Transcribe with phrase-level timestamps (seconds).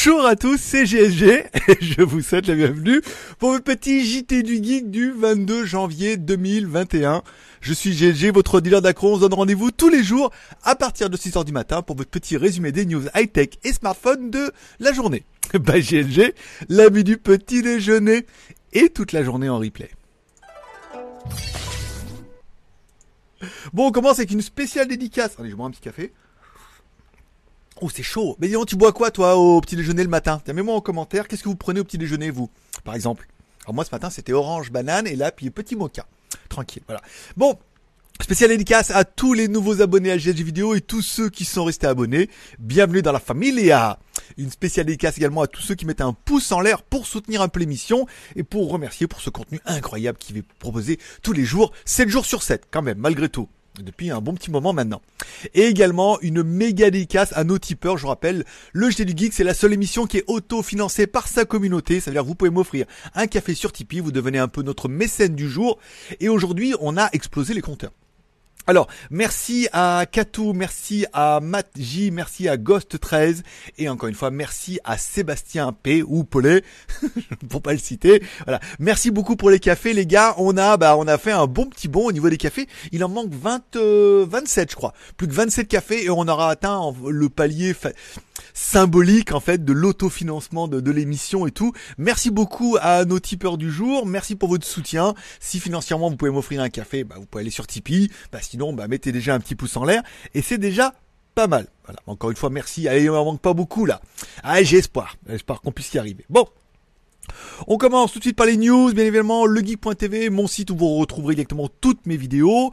[0.00, 3.00] Bonjour à tous, c'est GSG et je vous souhaite la bienvenue
[3.40, 7.24] pour votre petit JT du Geek du 22 janvier 2021.
[7.60, 9.14] Je suis GSG, votre dealer d'accro.
[9.14, 10.30] On se donne rendez-vous tous les jours
[10.62, 14.30] à partir de 6h du matin pour votre petit résumé des news high-tech et smartphone
[14.30, 15.24] de la journée.
[15.54, 16.32] Bah GLG,
[16.68, 18.24] l'ami du petit déjeuner
[18.72, 19.90] et toute la journée en replay.
[23.72, 25.34] Bon, on commence avec une spéciale dédicace.
[25.40, 26.12] Allez, je bois un petit café.
[27.80, 28.36] Oh, c'est chaud.
[28.40, 30.40] Mais donc, tu bois quoi, toi, au petit déjeuner le matin?
[30.44, 32.50] Tiens, Mets-moi en commentaire, qu'est-ce que vous prenez au petit déjeuner, vous,
[32.82, 33.28] par exemple?
[33.64, 36.06] Alors moi, ce matin, c'était orange, banane, et là, puis petit mocha.
[36.48, 37.00] Tranquille, voilà.
[37.36, 37.56] Bon,
[38.20, 41.64] spécial dédicace à tous les nouveaux abonnés à GSG Vidéo et tous ceux qui sont
[41.64, 42.30] restés abonnés.
[42.58, 43.72] Bienvenue dans la famille.
[44.36, 47.42] Une spéciale dédicace également à tous ceux qui mettent un pouce en l'air pour soutenir
[47.42, 51.44] un peu l'émission et pour remercier pour ce contenu incroyable qui est proposé tous les
[51.44, 53.48] jours, 7 jours sur 7, quand même, malgré tout
[53.82, 55.02] depuis un bon petit moment maintenant.
[55.54, 59.32] Et également une méga dédicace à nos tipeurs, je vous rappelle, le JT du Geek,
[59.32, 62.50] c'est la seule émission qui est auto-financée par sa communauté, ça veut dire vous pouvez
[62.50, 65.78] m'offrir un café sur Tipeee, vous devenez un peu notre mécène du jour,
[66.20, 67.92] et aujourd'hui on a explosé les compteurs.
[68.68, 73.40] Alors, merci à Katou, merci à Matt J, merci à Ghost13
[73.78, 76.62] et encore une fois merci à Sébastien P ou Paulet
[77.48, 78.22] pour pas le citer.
[78.44, 78.60] Voilà.
[78.78, 80.34] Merci beaucoup pour les cafés les gars.
[80.36, 82.68] On a bah on a fait un bon petit bond au niveau des cafés.
[82.92, 83.78] Il en manque 20
[84.26, 84.92] 27 je crois.
[85.16, 87.74] Plus que 27 cafés et on aura atteint le palier
[88.54, 91.72] symbolique en fait de l'autofinancement de, l'émission et tout.
[91.98, 94.06] Merci beaucoup à nos tipeurs du jour.
[94.06, 95.14] Merci pour votre soutien.
[95.40, 98.10] Si financièrement vous pouvez m'offrir un café, bah, vous pouvez aller sur Tipeee.
[98.32, 100.02] Bah, sinon, bah, mettez déjà un petit pouce en l'air
[100.34, 100.94] et c'est déjà
[101.34, 101.66] pas mal.
[101.84, 102.00] Voilà.
[102.06, 102.88] Encore une fois, merci.
[102.88, 104.00] Allez, il en manque pas beaucoup là.
[104.42, 105.16] Ah, j'ai espoir.
[105.28, 106.24] J'espère qu'on puisse y arriver.
[106.28, 106.46] Bon.
[107.66, 110.94] On commence tout de suite par les news, bien évidemment, legeek.tv, mon site où vous
[110.96, 112.72] retrouverez directement toutes mes vidéos.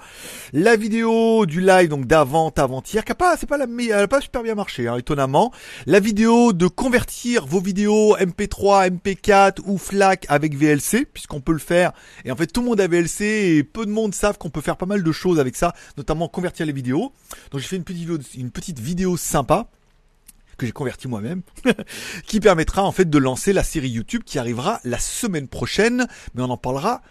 [0.54, 4.08] La vidéo du live, donc d'avant, avant-hier, qui a pas, c'est pas la, elle a
[4.08, 5.52] pas super bien marché, hein, étonnamment.
[5.86, 11.60] La vidéo de convertir vos vidéos MP3, MP4 ou FLAC avec VLC, puisqu'on peut le
[11.60, 11.92] faire.
[12.24, 14.62] Et en fait, tout le monde a VLC et peu de monde savent qu'on peut
[14.62, 17.12] faire pas mal de choses avec ça, notamment convertir les vidéos.
[17.52, 19.68] Donc j'ai fait une petite vidéo, une petite vidéo sympa
[20.58, 21.42] que j'ai converti moi-même,
[22.26, 26.42] qui permettra en fait de lancer la série YouTube qui arrivera la semaine prochaine, mais
[26.42, 27.02] on en parlera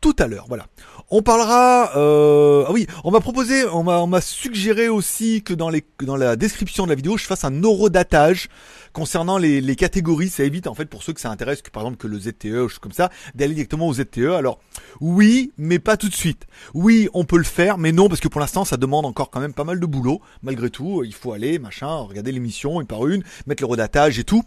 [0.00, 0.46] tout à l'heure.
[0.48, 0.66] Voilà.
[1.10, 1.96] On parlera.
[1.96, 5.70] Euh, ah oui, on m'a proposé, on m'a, suggéré aussi que dans
[6.16, 8.48] la description de la vidéo, je fasse un eurodatage
[8.92, 10.30] concernant les, les catégories.
[10.30, 12.64] Ça évite en fait pour ceux que ça intéresse, que par exemple que le ZTE
[12.64, 14.32] ou choses comme ça, d'aller directement au ZTE.
[14.36, 14.60] Alors
[15.00, 16.46] oui, mais pas tout de suite.
[16.72, 19.40] Oui, on peut le faire, mais non parce que pour l'instant, ça demande encore quand
[19.40, 20.20] même pas mal de boulot.
[20.42, 24.42] Malgré tout, il faut aller, machin, regarder l'émission une par une, mettre l'eurodatage et tout.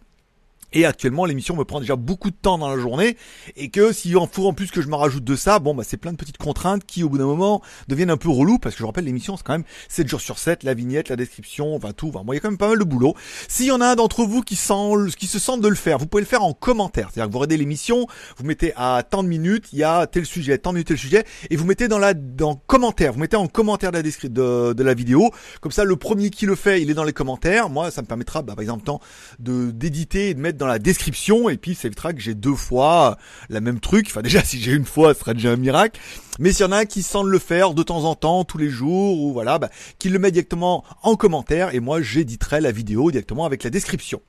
[0.74, 3.16] Et actuellement, l'émission me prend déjà beaucoup de temps dans la journée,
[3.56, 5.84] et que si en faut en plus que je me rajoute de ça, bon bah
[5.86, 8.76] c'est plein de petites contraintes qui au bout d'un moment deviennent un peu relou, parce
[8.76, 11.74] que je rappelle l'émission c'est quand même 7 jours sur 7, la vignette, la description,
[11.74, 13.16] enfin tout, enfin, bon il y a quand même pas mal de boulot.
[13.48, 14.74] S'il y en a un d'entre vous qui sent,
[15.18, 17.40] qui se sent de le faire, vous pouvez le faire en commentaire, c'est-à-dire que vous
[17.40, 18.06] regardez l'émission,
[18.38, 20.98] vous mettez à tant de minutes, il y a tel sujet, tant de minutes tel
[20.98, 24.34] sujet, et vous mettez dans la dans commentaire, vous mettez en commentaire de la description
[24.34, 27.14] de, de la vidéo, comme ça le premier qui le fait, il est dans les
[27.14, 29.00] commentaires, moi ça me permettra bah, par exemple temps
[29.40, 32.56] de d'éditer et de mettre dans la description et puis ça évitera que j'ai deux
[32.56, 33.18] fois
[33.50, 34.08] la même truc.
[34.10, 36.00] Enfin déjà si j'ai une fois, ce serait déjà un miracle.
[36.40, 38.70] Mais s'il y en a qui sent le faire de temps en temps, tous les
[38.70, 39.70] jours ou voilà, bah,
[40.00, 44.22] qu'il le met directement en commentaire et moi j'éditerai la vidéo directement avec la description.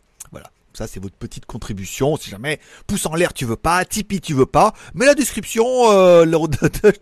[0.79, 2.17] Ça, c'est votre petite contribution.
[2.17, 5.67] Si jamais pouce en l'air, tu veux pas, Tipeee, tu veux pas, mais la description,
[5.91, 6.25] euh,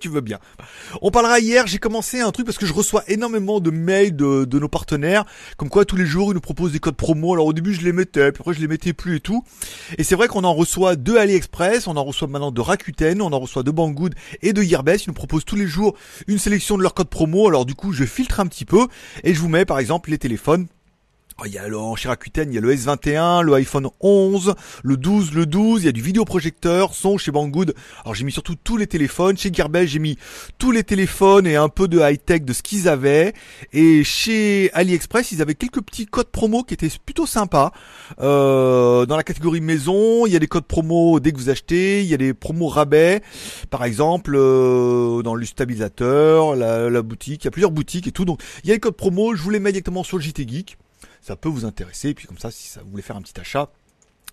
[0.00, 0.38] tu veux bien.
[1.02, 1.66] On parlera hier.
[1.66, 5.26] J'ai commencé un truc parce que je reçois énormément de mails de, nos partenaires,
[5.58, 7.34] comme quoi tous les jours ils nous proposent des codes promo.
[7.34, 9.44] Alors au début, je les mettais, puis après je les mettais plus et tout.
[9.98, 13.30] Et c'est vrai qu'on en reçoit de AliExpress, on en reçoit maintenant de Rakuten, on
[13.30, 15.04] en reçoit de Banggood et de Yearbest.
[15.04, 15.96] Ils nous proposent tous les jours
[16.28, 17.46] une sélection de leurs codes promo.
[17.46, 18.86] Alors du coup, je filtre un petit peu
[19.22, 20.66] et je vous mets par exemple les téléphones
[21.44, 24.96] il y a le, en Rakuten, il y a le S21, le iPhone 11, le
[24.96, 27.74] 12, le 12, il y a du vidéoprojecteur, son chez Banggood.
[28.04, 29.36] Alors j'ai mis surtout tous les téléphones.
[29.36, 30.16] Chez Gearbest, j'ai mis
[30.56, 33.34] tous les téléphones et un peu de high-tech de ce qu'ils avaient.
[33.74, 37.72] Et chez AliExpress, ils avaient quelques petits codes promo qui étaient plutôt sympas.
[38.18, 42.00] Euh, dans la catégorie maison, il y a des codes promo dès que vous achetez,
[42.00, 43.20] il y a des promos rabais.
[43.68, 48.24] Par exemple, euh, dans le stabilisateur, la, boutique, il y a plusieurs boutiques et tout.
[48.24, 50.48] Donc il y a les codes promo, je vous les mets directement sur le JT
[50.48, 50.78] Geek.
[51.26, 52.10] Ça peut vous intéresser.
[52.10, 53.68] Et puis comme ça, si ça vous voulez faire un petit achat,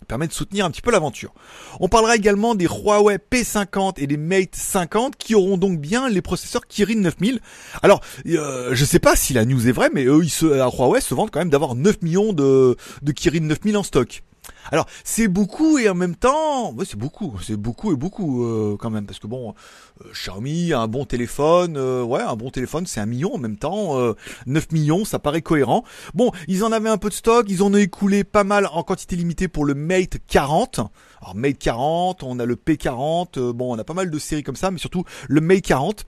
[0.07, 1.34] permet de soutenir un petit peu l'aventure.
[1.80, 6.22] On parlera également des Huawei P50 et des Mate 50 qui auront donc bien les
[6.22, 7.40] processeurs Kirin 9000.
[7.81, 11.01] Alors, euh, je sais pas si la news est vraie, mais eux, se, à Huawei
[11.01, 14.24] se vendent quand même d'avoir 9 millions de, de Kirin 9000 en stock.
[14.71, 18.77] Alors c'est beaucoup et en même temps, ouais, c'est beaucoup, c'est beaucoup et beaucoup euh,
[18.80, 19.54] quand même parce que bon,
[20.01, 23.57] euh, Xiaomi un bon téléphone, euh, ouais un bon téléphone c'est un million en même
[23.57, 24.13] temps,
[24.45, 25.83] 9 millions ça paraît cohérent.
[26.13, 28.83] Bon ils en avaient un peu de stock, ils en ont écoulé pas mal en
[28.83, 30.80] quantité limitée pour le Mate 40.
[31.21, 34.56] Alors Mate 40, on a le P40, bon on a pas mal de séries comme
[34.56, 36.06] ça, mais surtout le Mate 40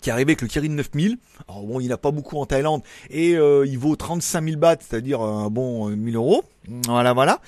[0.00, 1.18] qui est arrivé avec le Kirin 9000.
[1.46, 2.80] Alors bon, il n'a pas beaucoup en Thaïlande
[3.10, 6.42] et il vaut 35 000 bahts, c'est-à-dire un bon 1000 euros.
[6.86, 7.40] Voilà, voilà.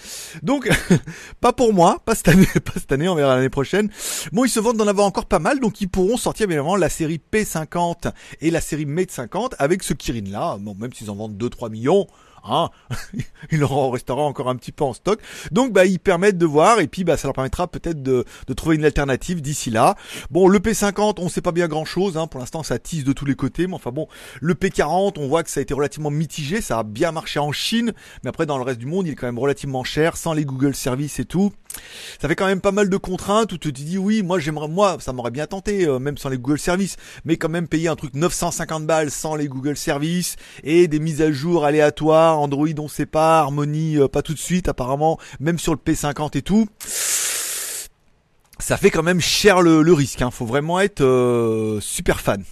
[0.43, 0.69] Donc,
[1.41, 3.91] pas pour moi, pas cette année, pas cette année, on verra l'année prochaine.
[4.33, 6.89] Bon, ils se vendent d'en avoir encore pas mal, donc ils pourront sortir évidemment la
[6.89, 10.57] série P50 et la série Mate 50 avec ce Kirin là.
[10.61, 12.07] Bon, même s'ils en vendent 2-3 millions,
[12.45, 12.71] Hein
[13.53, 15.21] il en restera encore un petit peu en stock.
[15.53, 18.53] Donc bah ils permettent de voir et puis bah ça leur permettra peut-être de, de
[18.53, 19.95] trouver une alternative d'ici là.
[20.31, 22.27] Bon le P50 on sait pas bien grand chose, hein.
[22.27, 24.09] pour l'instant ça tisse de tous les côtés, mais enfin bon
[24.41, 27.53] le P40 on voit que ça a été relativement mitigé, ça a bien marché en
[27.53, 27.93] Chine,
[28.25, 31.19] mais après dans le reste du monde quand même relativement cher, sans les Google Services
[31.19, 31.53] et tout.
[32.21, 34.69] Ça fait quand même pas mal de contraintes où tu te dis oui moi j'aimerais
[34.69, 37.89] moi ça m'aurait bien tenté euh, même sans les Google Services, mais quand même payer
[37.89, 42.69] un truc 950 balles sans les Google Services et des mises à jour aléatoires Android
[42.79, 46.43] on sait pas, Harmony euh, pas tout de suite apparemment, même sur le P50 et
[46.43, 46.69] tout.
[48.59, 50.31] Ça fait quand même cher le, risque, hein.
[50.31, 52.45] faut vraiment être euh, super fan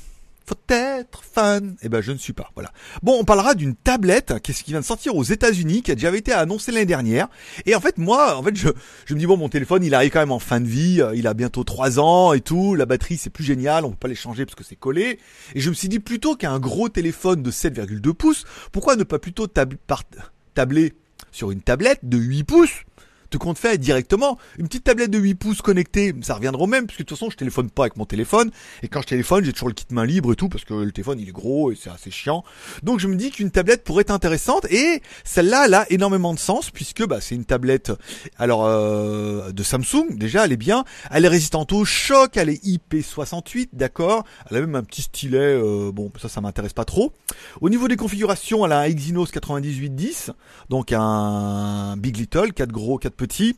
[0.50, 1.76] faut être fan.
[1.82, 2.50] Eh ben, je ne suis pas.
[2.54, 2.72] Voilà.
[3.02, 6.14] Bon, on parlera d'une tablette qu'est-ce qui vient de sortir aux États-Unis, qui a déjà
[6.14, 7.28] été annoncée l'année dernière.
[7.66, 8.68] Et en fait, moi, en fait, je,
[9.04, 11.00] je me dis bon, mon téléphone, il arrive quand même en fin de vie.
[11.00, 12.74] Euh, il a bientôt 3 ans et tout.
[12.74, 13.84] La batterie, c'est plus génial.
[13.84, 15.18] On peut pas les changer parce que c'est collé.
[15.54, 19.20] Et je me suis dit plutôt qu'un gros téléphone de 7,2 pouces, pourquoi ne pas
[19.20, 20.94] plutôt tabler
[21.30, 22.84] sur une tablette de 8 pouces?
[23.30, 24.38] Te compte faire directement.
[24.58, 27.30] Une petite tablette de 8 pouces connectée, ça reviendra au même, puisque de toute façon,
[27.30, 28.50] je téléphone pas avec mon téléphone.
[28.82, 30.92] Et quand je téléphone, j'ai toujours le kit main libre et tout, parce que le
[30.92, 32.44] téléphone, il est gros et c'est assez chiant.
[32.82, 34.66] Donc, je me dis qu'une tablette pourrait être intéressante.
[34.70, 37.92] Et celle-là, elle a énormément de sens, puisque bah, c'est une tablette
[38.36, 40.16] alors euh, de Samsung.
[40.16, 40.84] Déjà, elle est bien.
[41.10, 42.36] Elle est résistante au choc.
[42.36, 44.24] Elle est IP68, d'accord.
[44.50, 45.38] Elle a même un petit stylet.
[45.38, 47.12] Euh, bon, ça, ça m'intéresse pas trop.
[47.60, 50.30] Au niveau des configurations, elle a un Exynos 9810,
[50.68, 53.56] donc un Big Little, 4 gros, 4 petit.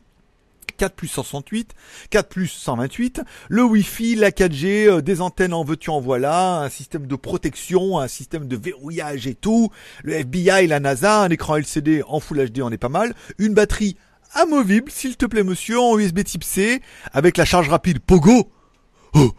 [0.77, 1.75] 4 plus 168,
[2.09, 6.69] 4 plus 128, le Wi-Fi, la 4G, euh, des antennes en veux-tu en voilà, un
[6.69, 9.69] système de protection, un système de verrouillage et tout,
[10.03, 13.53] le FBI, la NASA, un écran LCD en Full HD, on est pas mal, une
[13.53, 13.97] batterie
[14.33, 16.81] amovible, s'il te plaît monsieur, en USB type C,
[17.11, 18.49] avec la charge rapide Pogo.
[19.13, 19.31] Oh,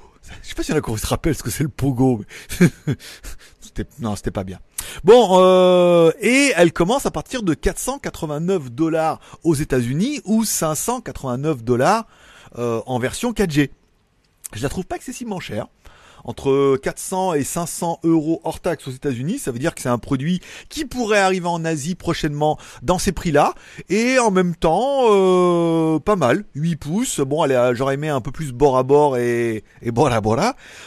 [0.42, 2.24] je sais pas si y en a qui se rappelle ce que c'est le Pogo.
[4.00, 4.60] non, c'était pas bien.
[5.02, 12.06] Bon, euh, et elle commence à partir de 489 dollars aux États-Unis ou 589 dollars
[12.58, 13.70] euh, en version 4G.
[14.52, 15.66] Je la trouve pas excessivement chère
[16.24, 19.38] entre 400 et 500 euros hors taxe aux États-Unis.
[19.38, 23.12] Ça veut dire que c'est un produit qui pourrait arriver en Asie prochainement dans ces
[23.12, 23.54] prix-là.
[23.88, 26.44] Et en même temps, euh, pas mal.
[26.54, 27.20] 8 pouces.
[27.20, 30.34] Bon, elle j'aurais aimé un peu plus bord à bord et, et bord à bord.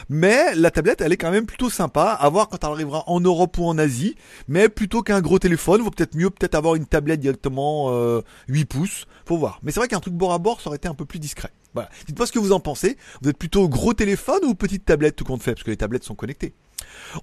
[0.09, 2.17] Mais la tablette, elle est quand même plutôt sympa.
[2.19, 4.15] À voir quand elle arrivera en Europe ou en Asie.
[4.47, 8.65] Mais plutôt qu'un gros téléphone, vaut peut-être mieux peut-être avoir une tablette directement 8 euh,
[8.67, 9.06] pouces.
[9.25, 9.59] Faut voir.
[9.63, 11.51] Mais c'est vrai qu'un truc bord à bord, ça aurait été un peu plus discret.
[11.74, 11.90] Voilà.
[12.07, 12.97] Dites-moi ce que vous en pensez.
[13.21, 16.04] Vous êtes plutôt gros téléphone ou petite tablette tout compte fait, parce que les tablettes
[16.04, 16.54] sont connectées.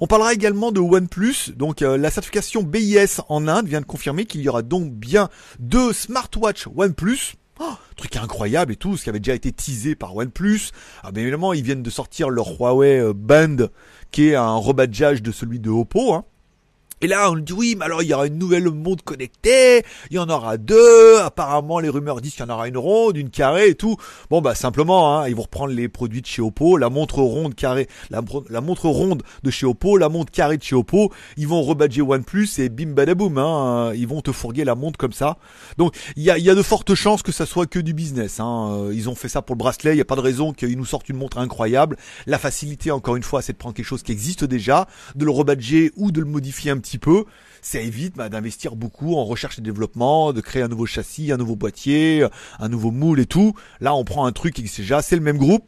[0.00, 1.52] On parlera également de OnePlus.
[1.56, 5.28] Donc euh, la certification BIS en Inde vient de confirmer qu'il y aura donc bien
[5.58, 7.34] deux smartwatch OnePlus.
[7.60, 10.70] Oh, truc incroyable et tout, ce qui avait déjà été teasé par OnePlus.
[11.04, 13.68] Ah, bien évidemment, ils viennent de sortir leur Huawei euh, Band,
[14.10, 16.14] qui est un rebadgeage de celui de Oppo.
[16.14, 16.24] Hein.
[17.00, 20.16] Et là, on dit oui, mais alors il y aura une nouvelle montre connectée, il
[20.16, 23.30] y en aura deux, apparemment les rumeurs disent qu'il y en aura une ronde, une
[23.30, 23.96] carrée et tout.
[24.30, 27.54] Bon bah simplement, hein, ils vont reprendre les produits de chez Oppo, la montre ronde
[27.54, 28.22] carrée, la,
[28.60, 32.48] montre ronde de chez Oppo, la montre carrée de chez Oppo, ils vont rebadger OnePlus
[32.58, 35.36] et bim badaboum, hein, ils vont te fourguer la montre comme ça.
[35.76, 38.40] Donc il y a, y a de fortes chances que ça soit que du business.
[38.40, 38.88] Hein.
[38.92, 40.86] Ils ont fait ça pour le bracelet, il n'y a pas de raison qu'ils nous
[40.86, 41.96] sortent une montre incroyable.
[42.26, 44.86] La facilité, encore une fois, c'est de prendre quelque chose qui existe déjà,
[45.16, 47.24] de le rebadger ou de le modifier un peu,
[47.62, 51.36] ça évite bah, d'investir beaucoup en recherche et développement, de créer un nouveau châssis, un
[51.36, 52.26] nouveau boîtier,
[52.58, 53.54] un nouveau moule et tout.
[53.80, 55.64] Là, on prend un truc qui existe déjà, c'est le même groupe.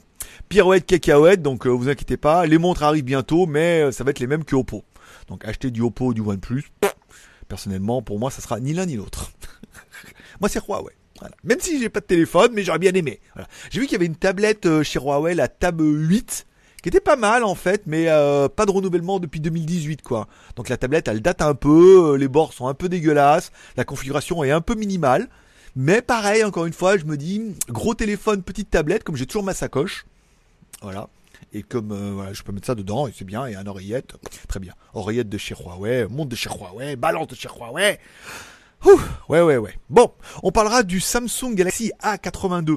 [0.49, 4.11] Pirouette, cacahuète, donc euh, vous inquiétez pas, les montres arrivent bientôt, mais euh, ça va
[4.11, 4.85] être les mêmes que Oppo.
[5.29, 6.65] Donc acheter du Oppo ou du OnePlus,
[7.49, 9.33] personnellement, pour moi, ça sera ni l'un ni l'autre.
[10.41, 10.93] moi, c'est Huawei.
[11.19, 11.35] Voilà.
[11.45, 13.21] Même si j'ai pas de téléphone, mais j'aurais bien aimé.
[13.71, 16.47] J'ai vu qu'il y avait une tablette euh, chez Huawei, la Tab 8,
[16.87, 20.29] qui était pas mal en fait, mais euh, pas de renouvellement depuis 2018 quoi.
[20.55, 23.85] Donc la tablette elle date un peu, euh, les bords sont un peu dégueulasses, la
[23.85, 25.29] configuration est un peu minimale,
[25.75, 29.43] mais pareil encore une fois, je me dis gros téléphone, petite tablette, comme j'ai toujours
[29.43, 30.07] ma sacoche,
[30.81, 31.09] voilà.
[31.53, 34.15] Et comme euh, voilà, je peux mettre ça dedans, et c'est bien, et un oreillette,
[34.47, 34.75] très bien.
[34.95, 37.99] Oreillette de chez Huawei, montre de chez Huawei, balance de chez Huawei.
[38.85, 39.75] Ouh, ouais, ouais, ouais.
[39.91, 40.13] Bon,
[40.45, 42.77] on parlera du Samsung Galaxy A82.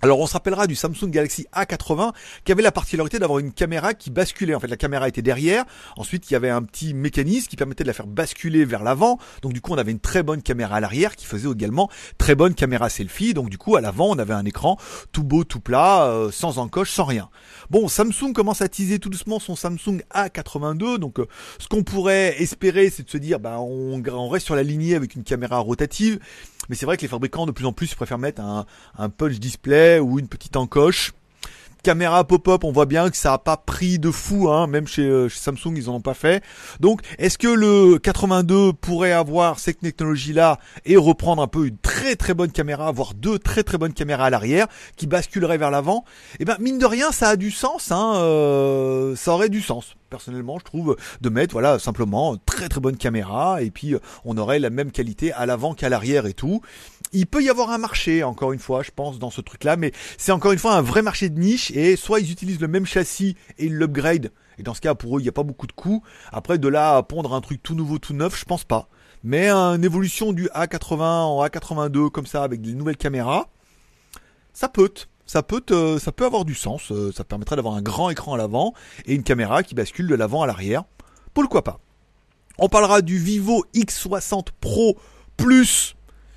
[0.00, 2.12] Alors on se rappellera du Samsung Galaxy A80
[2.44, 4.54] qui avait la particularité d'avoir une caméra qui basculait.
[4.54, 5.64] En fait la caméra était derrière,
[5.96, 9.18] ensuite il y avait un petit mécanisme qui permettait de la faire basculer vers l'avant.
[9.42, 12.36] Donc du coup on avait une très bonne caméra à l'arrière qui faisait également très
[12.36, 13.34] bonne caméra selfie.
[13.34, 14.76] Donc du coup à l'avant on avait un écran
[15.10, 17.28] tout beau, tout plat, euh, sans encoche, sans rien.
[17.68, 20.98] Bon Samsung commence à teaser tout doucement son Samsung A82.
[20.98, 21.26] Donc euh,
[21.58, 24.94] ce qu'on pourrait espérer c'est de se dire bah on, on reste sur la lignée
[24.94, 26.20] avec une caméra rotative.
[26.68, 28.66] Mais c'est vrai que les fabricants de plus en plus préfèrent mettre un,
[28.98, 31.12] un punch display ou une petite encoche.
[31.82, 35.02] Caméra pop-up, on voit bien que ça a pas pris de fou, hein, même chez,
[35.02, 36.42] euh, chez Samsung ils en ont pas fait.
[36.80, 42.16] Donc est-ce que le 82 pourrait avoir cette technologie-là et reprendre un peu une très
[42.16, 46.04] très bonne caméra, voire deux très très bonnes caméras à l'arrière qui basculeraient vers l'avant?
[46.40, 49.94] Eh ben mine de rien, ça a du sens, hein, euh, ça aurait du sens
[50.08, 54.58] personnellement je trouve de mettre voilà simplement très très bonne caméra et puis on aurait
[54.58, 56.60] la même qualité à l'avant qu'à l'arrière et tout.
[57.12, 59.76] Il peut y avoir un marché encore une fois je pense dans ce truc là
[59.76, 62.68] mais c'est encore une fois un vrai marché de niche et soit ils utilisent le
[62.68, 65.42] même châssis et ils l'upgrade et dans ce cas pour eux il n'y a pas
[65.42, 66.02] beaucoup de coûts.
[66.32, 68.88] Après de là à pondre un truc tout nouveau tout neuf je pense pas.
[69.24, 73.48] Mais une évolution du A80 en A82 comme ça avec des nouvelles caméras
[74.52, 74.92] ça peut
[75.28, 75.62] ça peut
[76.24, 76.90] avoir du sens.
[76.90, 78.72] euh, Ça permettrait d'avoir un grand écran à l'avant
[79.06, 80.82] et une caméra qui bascule de l'avant à l'arrière.
[81.34, 81.78] Pourquoi pas?
[82.58, 84.98] On parlera du Vivo X60 Pro
[85.36, 85.94] Plus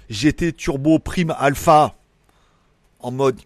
[0.10, 1.96] GT Turbo Prime Alpha
[3.00, 3.40] en mode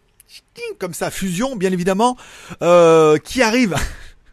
[0.80, 2.18] comme ça fusion bien évidemment
[2.62, 3.75] euh, qui arrive.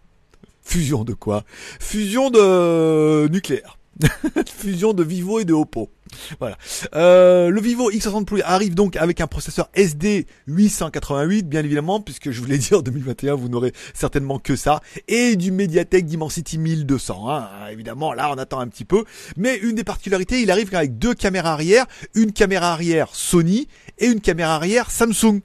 [0.62, 1.44] fusion de quoi?
[1.78, 3.78] Fusion de nucléaire.
[4.48, 5.90] fusion de Vivo et de Oppo.
[6.38, 6.56] Voilà.
[6.94, 12.30] Euh, le Vivo X60 Plus arrive donc avec un processeur SD 888, bien évidemment, puisque
[12.30, 16.58] je vous l'ai dit en 2021, vous n'aurez certainement que ça, et du Mediatek Dimensity
[16.58, 17.30] 1200.
[17.30, 17.48] Hein.
[17.70, 19.04] Évidemment, là, on attend un petit peu.
[19.36, 24.06] Mais une des particularités, il arrive avec deux caméras arrière, une caméra arrière Sony et
[24.06, 25.40] une caméra arrière Samsung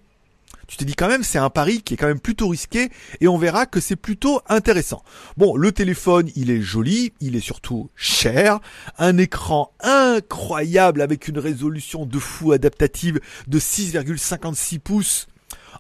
[0.68, 2.90] tu te dis quand même c'est un pari qui est quand même plutôt risqué
[3.22, 5.04] et on verra que c'est plutôt intéressant.
[5.38, 8.60] Bon, le téléphone, il est joli, il est surtout cher,
[8.98, 15.28] un écran incroyable avec une résolution de fou adaptative de 6,56 pouces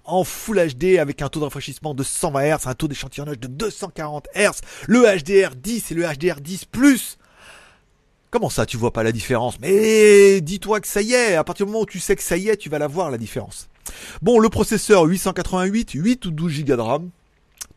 [0.05, 3.47] en Full HD avec un taux de rafraîchissement de 120 Hz, un taux d'échantillonnage de
[3.47, 7.17] 240 Hz, le HDR10 et le HDR10+.
[8.29, 9.59] Comment ça, tu vois pas la différence?
[9.59, 12.37] Mais dis-toi que ça y est, à partir du moment où tu sais que ça
[12.37, 13.67] y est, tu vas la voir la différence.
[14.21, 17.09] Bon, le processeur 888, 8 ou 12 Go de RAM.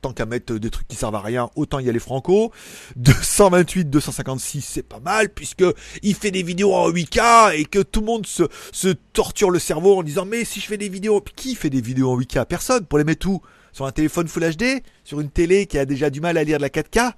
[0.03, 2.53] Tant qu'à mettre des trucs qui servent à rien, autant y aller franco.
[2.97, 5.65] 228, 256, c'est pas mal, puisque
[6.03, 9.59] il fait des vidéos en 8K et que tout le monde se, se torture le
[9.59, 12.47] cerveau en disant, mais si je fais des vidéos, qui fait des vidéos en 8K?
[12.47, 13.43] Personne, pour les mettre où?
[13.73, 14.83] Sur un téléphone Full HD?
[15.05, 17.13] Sur une télé qui a déjà du mal à lire de la 4K?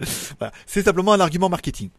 [0.38, 0.52] voilà.
[0.66, 1.90] C'est simplement un argument marketing.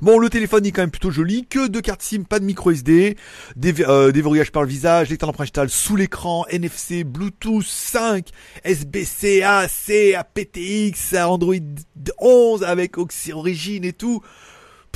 [0.00, 2.70] Bon, le téléphone est quand même plutôt joli, que deux cartes SIM, pas de micro
[2.70, 3.16] SD,
[3.56, 8.28] des, euh, déverrouillage par le visage, lecteur d'empreinte sous l'écran, NFC, Bluetooth 5,
[8.62, 11.56] SBC, AC, aptX, Android
[12.20, 13.32] 11 avec Oxy
[13.82, 14.22] et tout.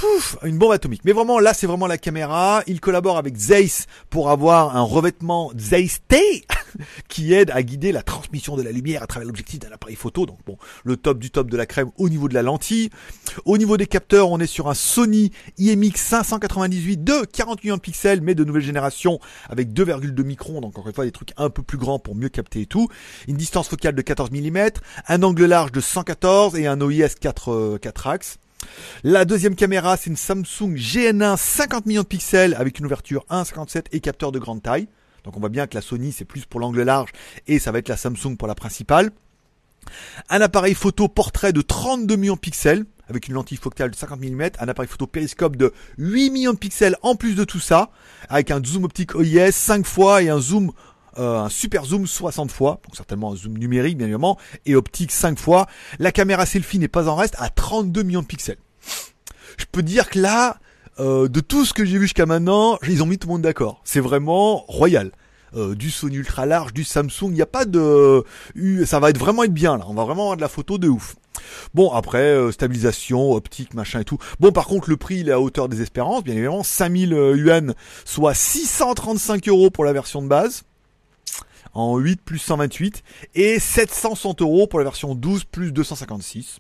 [0.03, 1.03] Pouf, une bombe atomique.
[1.05, 2.65] Mais vraiment, là, c'est vraiment la caméra.
[2.67, 6.45] Il collabore avec Zeiss pour avoir un revêtement Zeiss T
[7.09, 10.27] qui aide à guider la transmission de la lumière à travers l'objectif d'un appareil photo.
[10.27, 12.91] Donc bon, le top du top de la crème au niveau de la lentille.
[13.45, 17.81] Au niveau des capteurs, on est sur un Sony IMX 598 de 40 millions de
[17.81, 20.61] pixels, mais de nouvelle génération avec 2,2 microns.
[20.61, 22.89] Donc encore une fois, des trucs un peu plus grands pour mieux capter et tout.
[23.29, 24.59] Une distance focale de 14 mm,
[25.07, 28.39] un angle large de 114 et un OIS 4, 4 axes.
[29.05, 33.87] La deuxième caméra, c'est une Samsung GN1 50 millions de pixels avec une ouverture 1,57
[33.93, 34.89] et capteur de grande taille.
[35.25, 37.11] Donc on voit bien que la Sony c'est plus pour l'angle large
[37.47, 39.11] et ça va être la Samsung pour la principale.
[40.31, 44.21] Un appareil photo portrait de 32 millions de pixels avec une lentille focale de 50
[44.21, 47.91] mm, un appareil photo périscope de 8 millions de pixels en plus de tout ça,
[48.29, 50.73] avec un zoom optique OIS 5 fois et un zoom
[51.19, 55.13] euh, un super zoom 60 fois, donc certainement un zoom numérique bien évidemment, et optique
[55.13, 55.67] 5 fois.
[55.99, 58.57] La caméra selfie n'est pas en reste à 32 millions de pixels.
[59.59, 60.57] Je peux dire que là,
[61.01, 63.43] euh, de tout ce que j'ai vu jusqu'à maintenant, ils ont mis tout le monde
[63.43, 63.83] d'accord.
[63.85, 65.13] C'est vraiment royal.
[65.55, 68.25] Euh, du Sony ultra large, du Samsung, il n'y a pas de...
[68.87, 70.89] Ça va être vraiment être bien là, on va vraiment avoir de la photo de
[70.89, 71.17] ouf.
[71.75, 74.17] Bon après, stabilisation, optique, machin et tout.
[74.41, 77.75] Bon par contre le prix il est à hauteur des espérances, bien évidemment, 5000 yuan,
[78.07, 80.63] soit 635 euros pour la version de base
[81.75, 83.03] en 8 plus 128
[83.35, 86.59] et 760 euros pour la version 12 plus 256.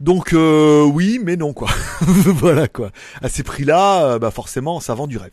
[0.00, 1.68] Donc euh, oui, mais non quoi.
[2.00, 2.90] voilà quoi.
[3.22, 5.30] À ces prix-là, euh, bah forcément, ça vend du rêve.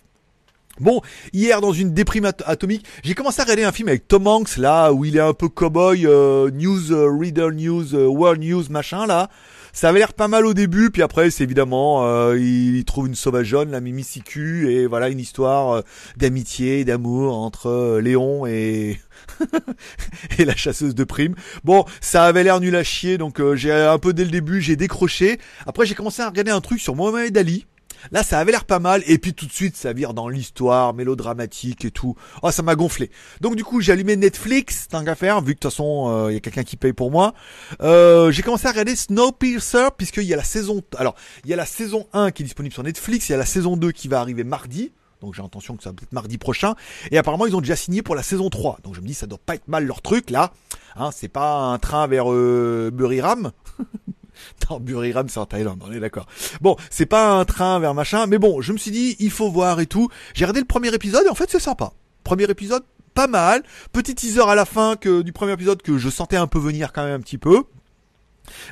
[0.79, 1.01] Bon,
[1.33, 4.57] hier dans une déprime at- atomique, j'ai commencé à regarder un film avec Tom Hanks
[4.57, 9.05] là où il est un peu cowboy, euh, news euh, reader news, world news machin
[9.05, 9.29] là.
[9.73, 13.15] Ça avait l'air pas mal au début, puis après c'est évidemment euh, il trouve une
[13.15, 15.81] sauvageonne, la Mimi Sicu, et voilà une histoire euh,
[16.17, 18.99] d'amitié, d'amour entre euh, Léon et
[20.39, 21.35] et la chasseuse de primes.
[21.63, 24.61] Bon, ça avait l'air nul à chier, donc euh, j'ai un peu dès le début
[24.61, 25.39] j'ai décroché.
[25.65, 27.65] Après j'ai commencé à regarder un truc sur Mohamed Ali.
[28.12, 30.93] Là, ça avait l'air pas mal, et puis tout de suite, ça vire dans l'histoire
[30.93, 32.15] mélodramatique et tout.
[32.41, 33.12] Oh, ça m'a gonflé.
[33.41, 36.34] Donc du coup, j'ai allumé Netflix, tant qu'à faire, vu que de toute façon, il
[36.34, 37.34] y a quelqu'un qui paye pour moi.
[37.81, 40.81] Euh, j'ai commencé à regarder Snowpiercer, puisqu'il y a la saison...
[40.98, 43.38] Alors, il y a la saison 1 qui est disponible sur Netflix, il y a
[43.38, 44.91] la saison 2 qui va arriver mardi.
[45.22, 46.74] Donc j'ai l'intention que ça va peut-être mardi prochain.
[47.12, 48.79] Et apparemment, ils ont déjà signé pour la saison 3.
[48.84, 50.51] Donc je me dis, ça doit pas être mal leur truc, là.
[50.96, 53.51] Hein, c'est pas un train vers euh, Buriram.
[54.69, 56.27] Non, Buriram, c'est en Thaïlande, on est d'accord.
[56.62, 59.50] Bon, c'est pas un train vers machin, mais bon, je me suis dit, il faut
[59.50, 60.10] voir et tout.
[60.33, 61.91] J'ai regardé le premier épisode et en fait, c'est sympa.
[62.24, 62.83] Premier épisode,
[63.13, 63.63] pas mal.
[63.91, 66.93] Petit teaser à la fin que, du premier épisode que je sentais un peu venir
[66.93, 67.63] quand même un petit peu.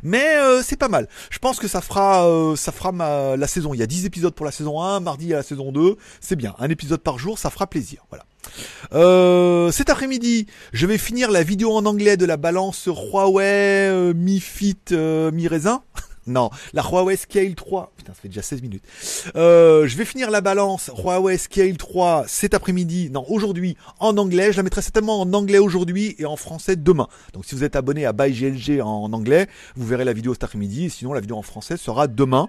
[0.03, 1.07] Mais euh, c'est pas mal.
[1.29, 3.73] Je pense que ça fera euh, ça fera ma, la saison.
[3.73, 5.97] Il y a 10 épisodes pour la saison 1, mardi a la saison 2.
[6.21, 6.55] C'est bien.
[6.59, 8.05] Un épisode par jour, ça fera plaisir.
[8.09, 8.25] Voilà.
[8.93, 14.39] Euh, cet après-midi, je vais finir la vidéo en anglais de la balance Huawei Mi
[14.39, 15.83] Fit Mi Raisin.
[16.29, 17.91] Non, la Huawei Scale 3.
[17.97, 18.83] Putain, ça fait déjà 16 minutes.
[19.35, 24.51] Euh, je vais finir la balance Huawei Scale 3 cet après-midi, non, aujourd'hui, en anglais.
[24.51, 27.07] Je la mettrai certainement en anglais aujourd'hui et en français demain.
[27.33, 30.89] Donc si vous êtes abonné à ByGLG en anglais, vous verrez la vidéo cet après-midi.
[30.89, 32.47] Sinon, la vidéo en français sera demain.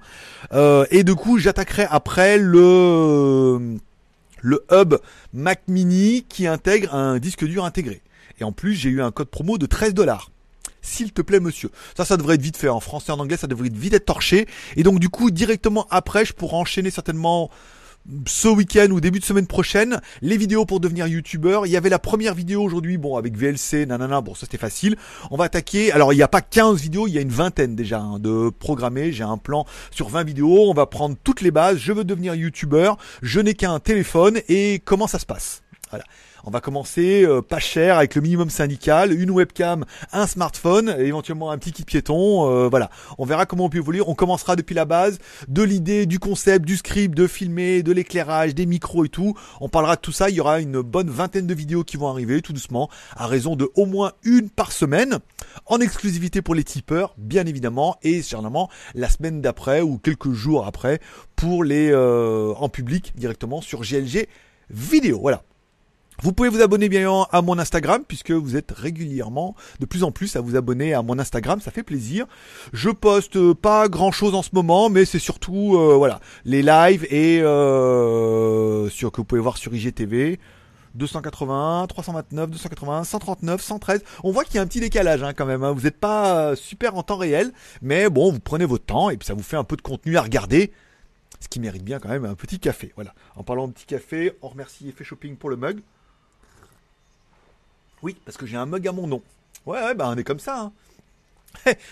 [0.53, 3.79] Euh, et du coup, j'attaquerai après le
[4.43, 4.95] le hub
[5.33, 8.03] Mac Mini qui intègre un disque dur intégré.
[8.41, 10.31] Et en plus, j'ai eu un code promo de 13 dollars.
[10.83, 11.71] S'il te plaît, monsieur.
[11.97, 12.69] Ça, ça devrait être vite fait.
[12.69, 14.47] En français, en anglais, ça devrait vite être torché.
[14.77, 17.51] Et donc, du coup, directement après, je pourrai enchaîner certainement
[18.27, 21.66] ce week-end ou début de semaine prochaine les vidéos pour devenir youtubeur.
[21.66, 24.97] Il y avait la première vidéo aujourd'hui, bon, avec VLC, nanana, bon, ça c'était facile.
[25.31, 25.93] On va attaquer.
[25.93, 28.51] Alors, il n'y a pas 15 vidéos, il y a une vingtaine déjà hein, de
[28.51, 29.12] programmés.
[29.12, 30.71] J'ai un plan sur 20 vidéos.
[30.71, 31.79] On va prendre toutes les bases.
[31.79, 32.97] Je veux devenir youtubeur.
[33.23, 35.62] Je n'ai qu'un téléphone et comment ça se passe?
[35.90, 36.05] Voilà.
[36.44, 41.50] On va commencer euh, pas cher avec le minimum syndical, une webcam, un smartphone, éventuellement
[41.50, 42.48] un petit kit piéton.
[42.50, 44.00] euh, voilà, on verra comment on peut évoluer.
[44.07, 48.55] On commencera depuis la base, de l'idée, du concept, du script, de filmer, de l'éclairage,
[48.55, 49.35] des micros et tout.
[49.61, 50.31] On parlera de tout ça.
[50.31, 53.57] Il y aura une bonne vingtaine de vidéos qui vont arriver tout doucement, à raison
[53.57, 55.18] de au moins une par semaine,
[55.66, 60.66] en exclusivité pour les tipeurs, bien évidemment, et généralement la semaine d'après ou quelques jours
[60.66, 61.00] après
[61.37, 64.29] pour les euh, en public directement sur GLG
[64.70, 65.18] vidéo.
[65.20, 65.42] Voilà.
[66.22, 70.12] Vous pouvez vous abonner bien à mon Instagram puisque vous êtes régulièrement de plus en
[70.12, 72.26] plus à vous abonner à mon Instagram, ça fait plaisir.
[72.74, 76.62] Je poste euh, pas grand chose en ce moment, mais c'est surtout euh, voilà les
[76.62, 80.38] lives et euh, sur que vous pouvez voir sur IGTV.
[80.96, 84.02] 281, 329, 281, 139, 113.
[84.24, 85.62] On voit qu'il y a un petit décalage hein, quand même.
[85.62, 85.72] hein.
[85.72, 89.16] Vous n'êtes pas euh, super en temps réel, mais bon, vous prenez votre temps et
[89.16, 90.72] puis ça vous fait un peu de contenu à regarder.
[91.38, 92.92] Ce qui mérite bien quand même un petit café.
[92.96, 93.14] Voilà.
[93.37, 95.80] En parlant de petit café, on remercie Effet Shopping pour le mug.
[98.03, 99.23] Oui, parce que j'ai un mug à mon nom.
[99.67, 100.61] Ouais, ouais, bah on est comme ça.
[100.61, 100.73] Hein.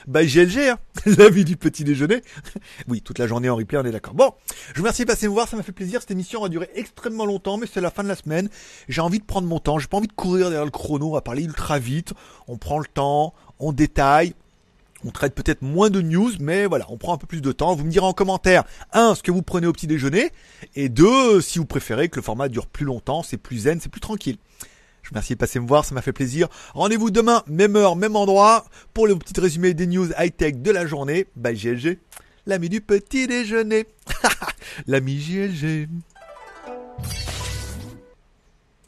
[0.06, 0.78] bah GLG, hein.
[1.06, 2.22] la vie du petit déjeuner.
[2.88, 4.14] oui, toute la journée en replay, on est d'accord.
[4.14, 4.32] Bon,
[4.68, 6.00] je vous remercie de passer me voir, ça m'a fait plaisir.
[6.00, 8.48] Cette émission a duré extrêmement longtemps, mais c'est la fin de la semaine.
[8.88, 11.12] J'ai envie de prendre mon temps, j'ai pas envie de courir derrière le chrono, on
[11.12, 12.14] va parler ultra vite.
[12.46, 14.34] On prend le temps, on détaille.
[15.04, 17.76] On traite peut-être moins de news, mais voilà, on prend un peu plus de temps.
[17.76, 20.32] Vous me direz en commentaire, un, ce que vous prenez au petit déjeuner,
[20.74, 23.90] et deux, si vous préférez que le format dure plus longtemps, c'est plus zen, c'est
[23.90, 24.38] plus tranquille.
[25.14, 26.48] Je de passer me voir, ça m'a fait plaisir.
[26.74, 30.86] Rendez-vous demain, même heure, même endroit, pour le petit résumé des news high-tech de la
[30.86, 31.26] journée.
[31.34, 31.98] Bye GLG,
[32.46, 33.86] l'ami du petit déjeuner.
[34.86, 35.88] l'ami GLG.